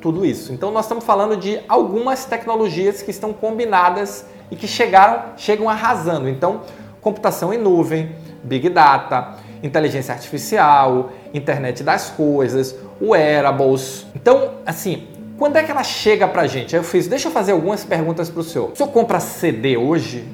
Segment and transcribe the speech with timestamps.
[0.00, 0.52] tudo isso.
[0.52, 6.28] Então nós estamos falando de algumas tecnologias que estão combinadas e que chegaram, chegam arrasando.
[6.28, 6.62] Então,
[7.00, 14.06] computação em nuvem, big data, inteligência artificial, internet das coisas, wearables.
[14.14, 15.06] Então, assim,
[15.38, 16.74] quando é que ela chega pra gente?
[16.74, 18.72] Aí eu fiz, deixa eu fazer algumas perguntas pro senhor.
[18.72, 20.26] O senhor compra CD hoje?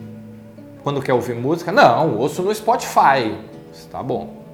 [0.83, 1.73] Quando quer ouvir música?
[1.73, 3.37] Não, ouço no Spotify.
[3.91, 4.46] Tá bom.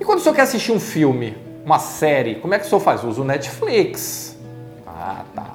[0.00, 2.80] E quando o senhor quer assistir um filme, uma série, como é que o senhor
[2.80, 3.02] faz?
[3.02, 4.36] Usa o Netflix.
[4.86, 5.46] Ah, tá.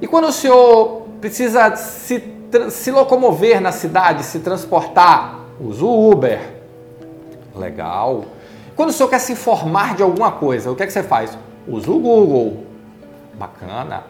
[0.00, 2.22] E quando o senhor precisa se,
[2.70, 6.40] se locomover na cidade, se transportar, usa o Uber.
[7.54, 8.24] Legal.
[8.76, 11.38] Quando o senhor quer se informar de alguma coisa, o que é que você faz?
[11.66, 12.66] Usa o Google.
[13.34, 14.04] Bacana.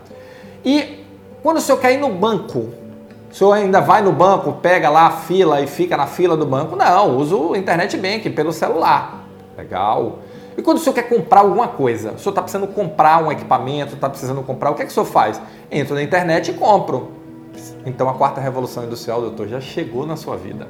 [0.65, 1.05] E
[1.43, 2.71] quando o senhor quer ir no banco,
[3.31, 6.47] o senhor ainda vai no banco, pega lá a fila e fica na fila do
[6.47, 6.75] banco?
[6.75, 9.24] Não, usa o internet banking pelo celular.
[9.57, 10.19] Legal.
[10.57, 13.95] E quando o senhor quer comprar alguma coisa, o senhor está precisando comprar um equipamento,
[13.95, 15.41] está precisando comprar, o que é que o senhor faz?
[15.71, 17.13] Entra na internet e compro.
[17.87, 20.69] Então a quarta revolução industrial, doutor, já chegou na sua vida.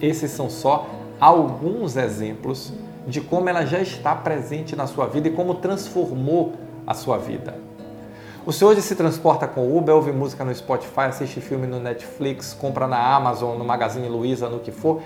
[0.00, 0.86] Esses são só
[1.20, 2.72] alguns exemplos
[3.06, 6.54] de como ela já está presente na sua vida e como transformou
[6.86, 7.54] a sua vida.
[8.44, 12.52] O senhor hoje se transporta com Uber, ouve música no Spotify, assiste filme no Netflix,
[12.52, 15.00] compra na Amazon, no Magazine Luiza, no que for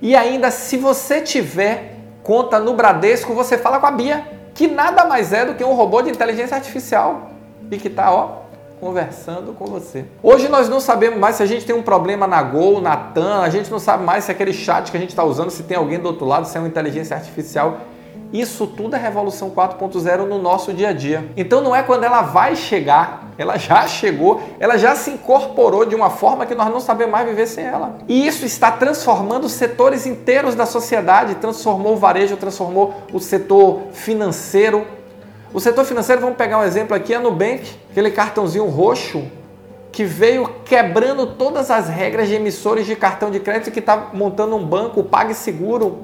[0.00, 4.24] e ainda, se você tiver conta no Bradesco, você fala com a Bia,
[4.54, 7.30] que nada mais é do que um robô de inteligência artificial
[7.70, 8.46] e que está, ó,
[8.80, 10.04] conversando com você.
[10.22, 13.40] Hoje nós não sabemos mais se a gente tem um problema na Gol, na TAM,
[13.40, 15.76] a gente não sabe mais se aquele chat que a gente está usando, se tem
[15.76, 17.78] alguém do outro lado, se é uma inteligência artificial.
[18.32, 21.30] Isso tudo é Revolução 4.0 no nosso dia a dia.
[21.36, 25.94] Então não é quando ela vai chegar, ela já chegou, ela já se incorporou de
[25.94, 27.98] uma forma que nós não sabemos mais viver sem ela.
[28.08, 34.86] E isso está transformando setores inteiros da sociedade, transformou o varejo, transformou o setor financeiro.
[35.52, 39.24] O setor financeiro, vamos pegar um exemplo aqui, a Nubank, aquele cartãozinho roxo
[39.96, 44.54] que veio quebrando todas as regras de emissores de cartão de crédito que está montando
[44.54, 46.00] um banco, o PagSeguro,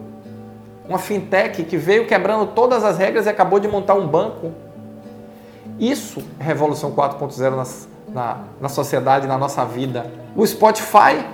[0.92, 4.52] uma fintech que veio quebrando todas as regras e acabou de montar um banco.
[5.80, 7.64] Isso é Revolução 4.0 na,
[8.14, 10.10] na, na sociedade, na nossa vida.
[10.36, 11.24] O Spotify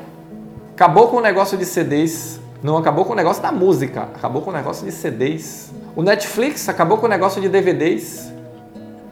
[0.74, 4.50] acabou com o negócio de CDs, não acabou com o negócio da música, acabou com
[4.50, 5.72] o negócio de CDs.
[5.96, 8.32] O Netflix acabou com o negócio de DVDs,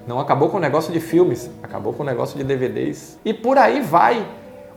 [0.07, 3.19] não acabou com o negócio de filmes, acabou com o negócio de DVDs.
[3.25, 4.25] E por aí vai.